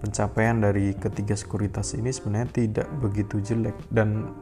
[0.00, 4.32] pencapaian dari ketiga sekuritas ini sebenarnya tidak begitu jelek dan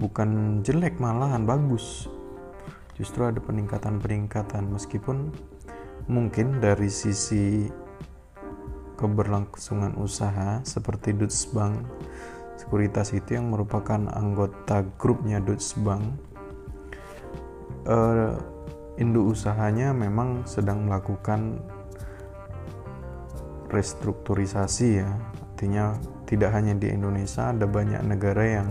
[0.00, 2.08] bukan jelek malahan bagus
[2.98, 5.30] justru ada peningkatan-peningkatan meskipun
[6.10, 7.70] mungkin dari sisi
[8.98, 11.86] keberlangsungan usaha seperti Deutsche Bank
[12.58, 16.02] Sekuritas itu yang merupakan anggota grupnya Deutsche Bank
[17.86, 18.34] uh,
[18.98, 21.62] induk usahanya memang sedang melakukan
[23.70, 25.10] restrukturisasi ya.
[25.54, 25.94] Artinya
[26.26, 28.68] tidak hanya di Indonesia ada banyak negara yang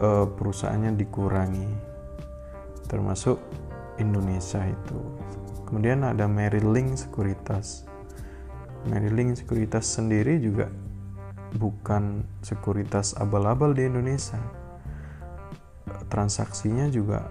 [0.00, 1.95] uh, perusahaannya dikurangi
[2.86, 3.42] termasuk
[3.98, 4.98] Indonesia itu.
[5.66, 7.84] Kemudian ada Maryling Sekuritas.
[8.86, 10.70] Maryling Sekuritas sendiri juga
[11.56, 14.38] bukan sekuritas abal-abal di Indonesia.
[16.06, 17.26] Transaksinya juga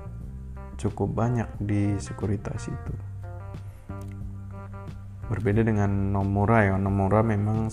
[0.75, 2.93] cukup banyak di sekuritas itu.
[5.31, 6.75] Berbeda dengan Nomura ya.
[6.75, 7.71] Nomura memang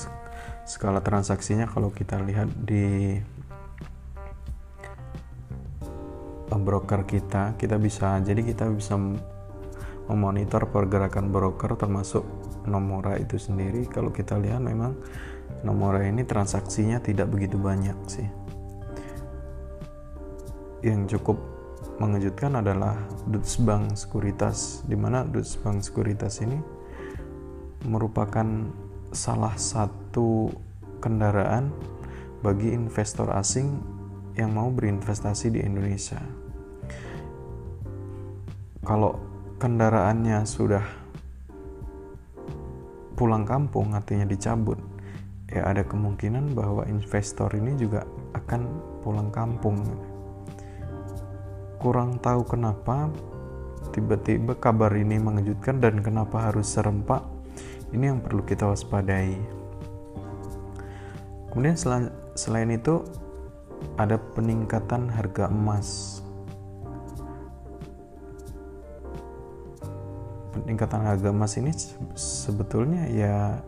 [0.62, 3.18] skala transaksinya kalau kita lihat di
[6.62, 8.96] broker kita kita bisa jadi kita bisa
[10.10, 12.24] memonitor pergerakan broker termasuk
[12.62, 13.90] Nomora itu sendiri.
[13.90, 14.94] Kalau kita lihat memang
[15.62, 18.28] Nomora ini transaksinya tidak begitu banyak sih.
[20.82, 21.38] Yang cukup
[22.02, 22.98] mengejutkan adalah
[23.30, 26.58] Deutsche Bank Sekuritas di mana Deutsche Bank Sekuritas ini
[27.86, 28.46] merupakan
[29.14, 30.50] salah satu
[30.98, 31.70] kendaraan
[32.42, 33.78] bagi investor asing
[34.34, 36.18] yang mau berinvestasi di Indonesia
[38.82, 39.14] kalau
[39.62, 40.82] kendaraannya sudah
[43.14, 44.82] pulang kampung artinya dicabut
[45.52, 48.60] ya ada kemungkinan bahwa investor ini juga akan
[49.04, 49.78] pulang kampung.
[51.76, 53.12] Kurang tahu kenapa
[53.92, 57.20] tiba-tiba kabar ini mengejutkan dan kenapa harus serempak
[57.92, 59.36] ini yang perlu kita waspadai.
[61.52, 61.76] Kemudian
[62.32, 63.04] selain itu
[64.00, 66.21] ada peningkatan harga emas
[70.62, 71.74] peningkatan harga emas ini
[72.14, 73.60] sebetulnya ya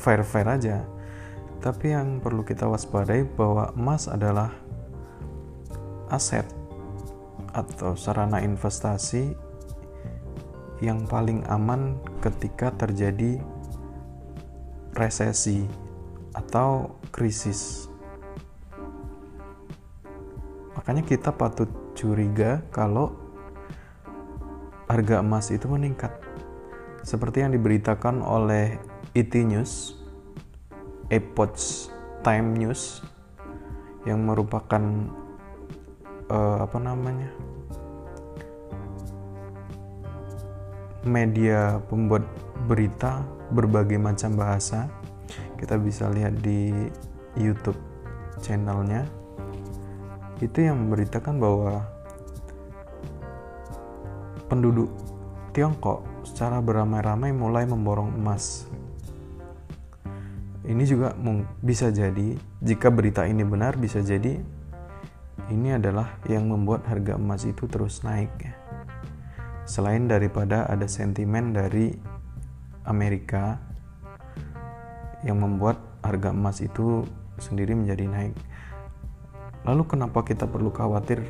[0.00, 0.76] fair-fair aja
[1.64, 4.52] tapi yang perlu kita waspadai bahwa emas adalah
[6.12, 6.44] aset
[7.56, 9.32] atau sarana investasi
[10.82, 13.40] yang paling aman ketika terjadi
[14.92, 15.64] resesi
[16.34, 17.88] atau krisis.
[20.76, 23.23] Makanya kita patut curiga kalau
[24.88, 26.12] harga emas itu meningkat.
[27.04, 28.80] Seperti yang diberitakan oleh
[29.12, 29.96] ET News,
[31.12, 31.88] Epoch
[32.24, 33.04] Time News,
[34.08, 34.80] yang merupakan
[36.28, 37.28] uh, apa namanya
[41.04, 42.24] media pembuat
[42.64, 43.20] berita
[43.52, 44.88] berbagai macam bahasa.
[45.60, 46.72] Kita bisa lihat di
[47.36, 47.78] YouTube
[48.40, 49.04] channelnya.
[50.40, 51.93] Itu yang memberitakan bahwa
[54.50, 54.90] penduduk
[55.54, 58.66] Tiongkok secara beramai-ramai mulai memborong emas
[60.64, 61.12] ini juga
[61.60, 64.40] bisa jadi jika berita ini benar bisa jadi
[65.52, 68.32] ini adalah yang membuat harga emas itu terus naik.
[69.68, 71.92] Selain daripada ada sentimen dari
[72.88, 73.60] Amerika
[75.24, 77.04] yang membuat harga emas itu
[77.36, 78.36] sendiri menjadi naik.
[79.68, 81.20] Lalu kenapa kita perlu khawatir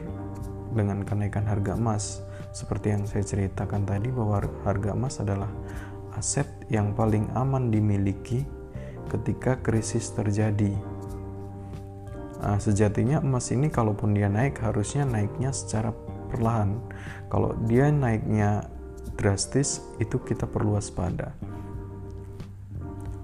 [0.75, 2.23] dengan kenaikan harga emas?
[2.55, 5.51] Seperti yang saya ceritakan tadi bahwa harga emas adalah
[6.15, 8.47] aset yang paling aman dimiliki
[9.11, 10.71] ketika krisis terjadi.
[12.39, 15.91] Nah, sejatinya emas ini kalaupun dia naik harusnya naiknya secara
[16.31, 16.79] perlahan.
[17.27, 18.71] Kalau dia naiknya
[19.19, 21.35] drastis itu kita perlu waspada.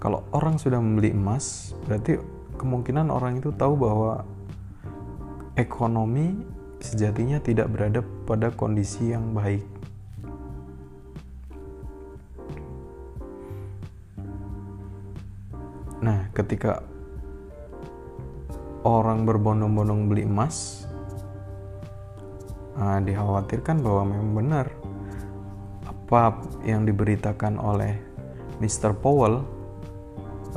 [0.03, 2.19] Kalau orang sudah membeli emas, berarti
[2.59, 4.27] kemungkinan orang itu tahu bahwa
[5.55, 6.35] ekonomi
[6.81, 9.63] sejatinya tidak berada pada kondisi yang baik.
[16.01, 16.81] Nah, ketika
[18.89, 20.89] orang berbondong-bondong beli emas,
[22.73, 24.67] nah, dikhawatirkan bahwa memang benar
[25.85, 28.01] apa yang diberitakan oleh
[28.65, 28.97] Mr.
[28.97, 29.45] Powell,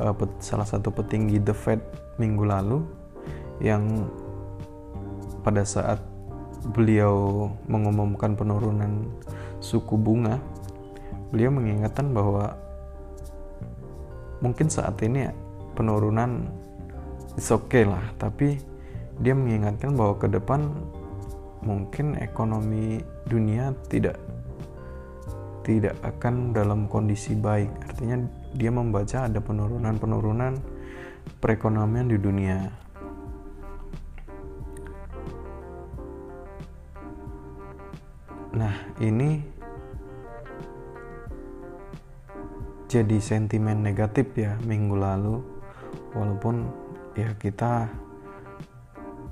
[0.00, 1.84] uh, salah satu petinggi The Fed
[2.16, 2.80] minggu lalu,
[3.60, 4.08] yang
[5.44, 6.13] pada saat
[6.72, 9.04] beliau mengumumkan penurunan
[9.60, 10.40] suku bunga,
[11.28, 12.56] beliau mengingatkan bahwa
[14.40, 15.28] mungkin saat ini
[15.76, 16.48] penurunan
[17.36, 18.56] is okay lah, tapi
[19.20, 20.72] dia mengingatkan bahwa ke depan
[21.64, 24.20] mungkin ekonomi dunia tidak
[25.64, 27.72] tidak akan dalam kondisi baik.
[27.88, 28.20] Artinya
[28.52, 30.60] dia membaca ada penurunan-penurunan
[31.40, 32.83] perekonomian di dunia.
[39.04, 39.44] Ini
[42.88, 45.44] jadi sentimen negatif ya minggu lalu.
[46.14, 46.70] Walaupun
[47.18, 47.90] ya kita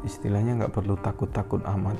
[0.03, 1.97] istilahnya nggak perlu takut-takut amat.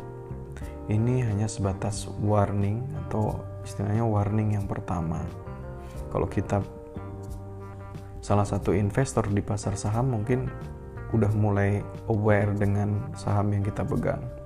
[0.91, 5.23] Ini hanya sebatas warning atau istilahnya warning yang pertama.
[6.11, 6.61] Kalau kita
[8.19, 10.51] salah satu investor di pasar saham mungkin
[11.15, 11.81] udah mulai
[12.11, 14.42] aware dengan saham yang kita pegang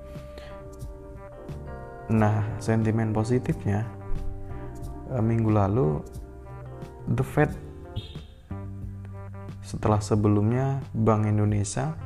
[2.06, 3.82] Nah, sentimen positifnya
[5.10, 5.98] uh, minggu lalu
[7.10, 7.50] The Fed
[9.66, 11.98] setelah sebelumnya Bank Indonesia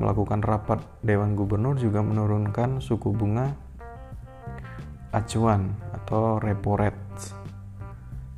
[0.00, 3.52] melakukan rapat Dewan Gubernur juga menurunkan suku bunga
[5.12, 7.04] acuan atau repo rate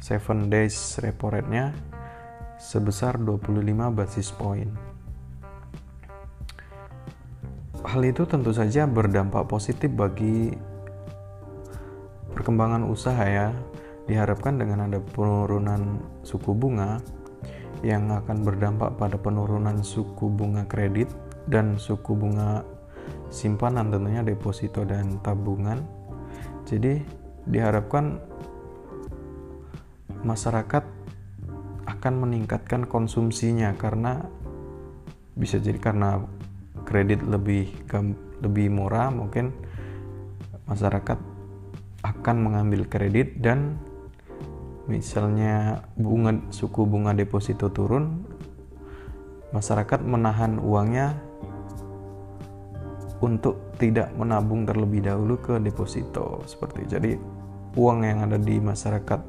[0.03, 1.75] 7 days repo rate-nya
[2.59, 3.63] sebesar 25
[3.95, 4.71] basis point.
[7.87, 10.51] Hal itu tentu saja berdampak positif bagi
[12.49, 13.53] perkembangan usaha ya
[14.09, 16.97] diharapkan dengan ada penurunan suku bunga
[17.85, 21.13] yang akan berdampak pada penurunan suku bunga kredit
[21.45, 22.65] dan suku bunga
[23.29, 25.85] simpanan tentunya deposito dan tabungan.
[26.65, 27.05] Jadi
[27.45, 28.17] diharapkan
[30.25, 30.89] masyarakat
[31.85, 34.25] akan meningkatkan konsumsinya karena
[35.37, 36.25] bisa jadi karena
[36.89, 37.69] kredit lebih
[38.41, 39.53] lebih murah mungkin
[40.65, 41.37] masyarakat
[42.03, 43.79] akan mengambil kredit dan
[44.87, 48.25] misalnya bunga suku bunga deposito turun
[49.53, 51.19] masyarakat menahan uangnya
[53.19, 57.19] untuk tidak menabung terlebih dahulu ke deposito seperti jadi
[57.75, 59.21] uang yang ada di masyarakat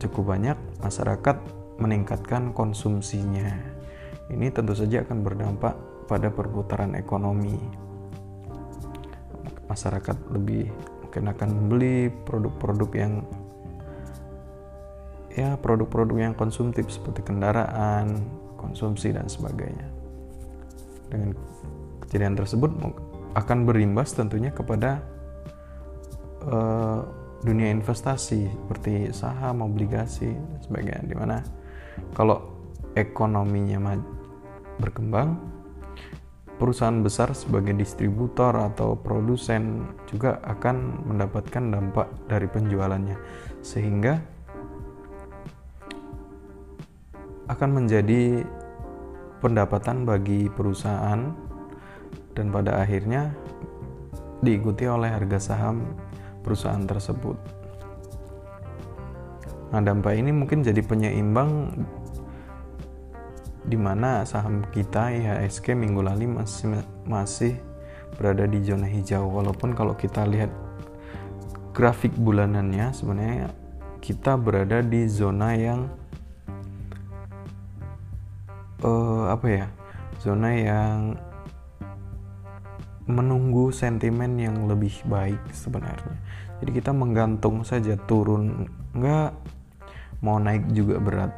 [0.00, 1.36] cukup banyak masyarakat
[1.80, 3.48] meningkatkan konsumsinya.
[4.30, 5.74] Ini tentu saja akan berdampak
[6.06, 7.56] pada perputaran ekonomi.
[9.66, 10.70] Masyarakat lebih
[11.10, 13.26] mungkin akan membeli produk-produk yang
[15.34, 18.22] ya produk-produk yang konsumtif seperti kendaraan,
[18.54, 19.90] konsumsi dan sebagainya.
[21.10, 21.34] Dengan
[22.06, 22.70] kejadian tersebut
[23.34, 25.02] akan berimbas tentunya kepada
[26.46, 27.02] uh,
[27.42, 31.10] dunia investasi seperti saham, obligasi dan sebagainya.
[31.10, 31.42] Di mana
[32.14, 32.54] kalau
[32.94, 33.98] ekonominya
[34.78, 35.42] berkembang,
[36.60, 43.16] perusahaan besar sebagai distributor atau produsen juga akan mendapatkan dampak dari penjualannya
[43.64, 44.20] sehingga
[47.48, 48.44] akan menjadi
[49.40, 51.32] pendapatan bagi perusahaan
[52.36, 53.32] dan pada akhirnya
[54.44, 55.96] diikuti oleh harga saham
[56.44, 57.36] perusahaan tersebut.
[59.70, 61.72] Nah, dampak ini mungkin jadi penyeimbang
[63.70, 67.54] di mana saham kita IHSG minggu lalu masih masih
[68.18, 69.30] berada di zona hijau.
[69.30, 70.50] Walaupun kalau kita lihat
[71.70, 73.54] grafik bulanannya sebenarnya
[74.02, 75.86] kita berada di zona yang
[78.82, 79.66] uh, apa ya
[80.18, 81.14] zona yang
[83.06, 86.18] menunggu sentimen yang lebih baik sebenarnya.
[86.58, 88.66] Jadi kita menggantung saja turun.
[88.92, 89.34] Enggak
[90.20, 91.32] mau naik juga berat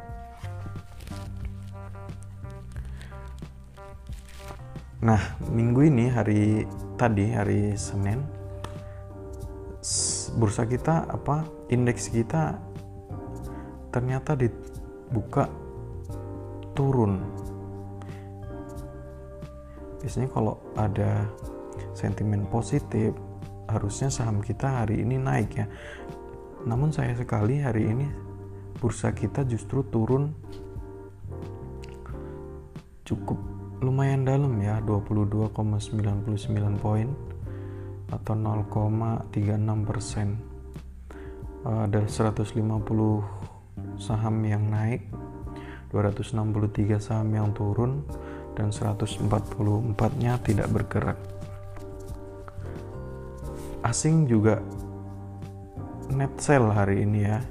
[5.03, 5.19] nah
[5.51, 6.63] minggu ini hari
[6.95, 8.23] tadi hari Senin
[10.39, 12.55] bursa kita apa indeks kita
[13.93, 15.45] ternyata dibuka
[16.73, 17.21] turun.
[20.01, 21.29] Biasanya kalau ada
[21.93, 23.13] sentimen positif
[23.69, 25.69] harusnya saham kita hari ini naik ya.
[26.65, 28.07] Namun saya sekali hari ini
[28.81, 30.33] bursa kita justru turun
[33.05, 33.37] cukup
[33.83, 35.43] lumayan dalam ya 22,99
[36.79, 37.11] poin
[38.07, 39.27] atau 0,36
[39.83, 40.39] persen.
[41.67, 42.63] Ada 150
[43.99, 45.03] saham yang naik
[45.91, 48.07] 263 saham yang turun
[48.55, 49.27] dan 144
[50.15, 51.19] nya tidak bergerak.
[53.83, 54.63] Asing juga
[56.07, 57.43] net sell hari ini ya.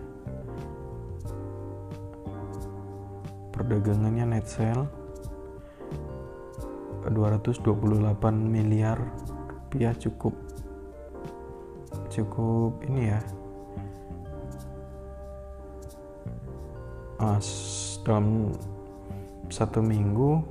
[3.52, 5.01] Perdagangannya net sell
[7.10, 7.66] 228
[8.38, 8.98] miliar
[9.48, 10.36] rupiah cukup.
[12.12, 13.20] Cukup ini ya.
[18.02, 18.50] Dalam
[19.46, 20.42] satu minggu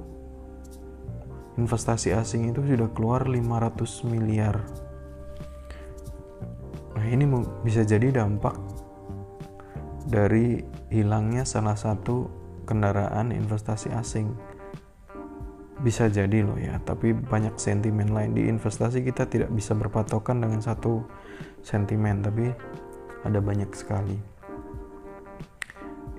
[1.60, 4.55] investasi asing itu sudah keluar 500 miliar.
[6.96, 7.27] Nah ini
[7.67, 8.55] bisa jadi dampak
[10.08, 12.31] dari hilangnya salah satu
[12.63, 14.31] kendaraan investasi asing
[15.82, 18.38] bisa jadi loh ya tapi banyak sentimen lain.
[18.38, 21.02] Di investasi kita tidak bisa berpatokan dengan satu
[21.66, 22.54] sentimen tapi
[23.26, 24.18] ada banyak sekali.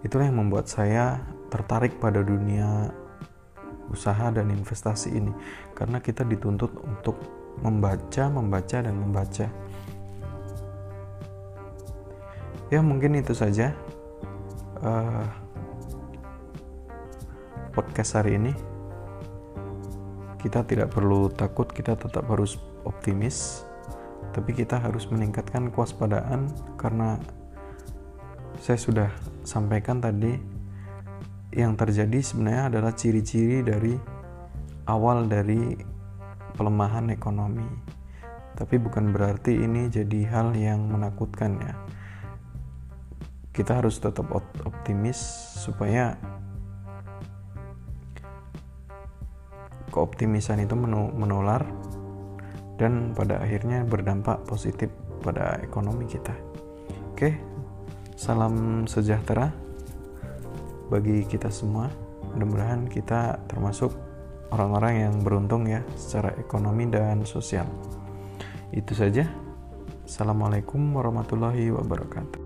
[0.02, 2.90] Itulah yang membuat saya tertarik pada dunia
[3.92, 5.30] usaha dan investasi ini
[5.76, 7.16] karena kita dituntut untuk
[7.62, 9.46] membaca membaca dan membaca.
[12.72, 13.76] Ya mungkin itu saja
[14.80, 15.28] uh,
[17.76, 18.71] podcast hari ini
[20.42, 23.62] kita tidak perlu takut kita tetap harus optimis
[24.34, 27.16] tapi kita harus meningkatkan kewaspadaan karena
[28.62, 29.10] saya sudah
[29.42, 30.38] sampaikan tadi
[31.52, 33.92] yang terjadi sebenarnya adalah ciri-ciri dari
[34.88, 35.76] awal dari
[36.56, 37.66] pelemahan ekonomi.
[38.52, 41.74] Tapi bukan berarti ini jadi hal yang menakutkan ya.
[43.52, 44.32] Kita harus tetap
[44.64, 45.18] optimis
[45.60, 46.16] supaya
[49.92, 50.74] keoptimisan itu
[51.12, 51.62] menular
[52.80, 54.88] dan pada akhirnya berdampak positif
[55.22, 56.34] pada ekonomi kita.
[57.14, 57.52] Oke,
[58.22, 59.50] Salam sejahtera
[60.86, 61.90] bagi kita semua.
[62.30, 63.90] Mudah-mudahan kita termasuk
[64.54, 67.66] orang-orang yang beruntung ya secara ekonomi dan sosial.
[68.70, 69.26] Itu saja.
[70.06, 72.41] Assalamualaikum warahmatullahi wabarakatuh.